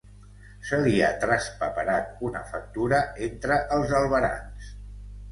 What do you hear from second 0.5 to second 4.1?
Se li ha traspaperat una factura entre els